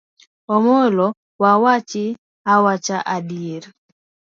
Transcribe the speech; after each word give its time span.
Omolo 0.55 1.07
wa 1.41 1.51
wachi 1.63 2.05
awacha 2.53 2.97
adieri. 3.15 3.69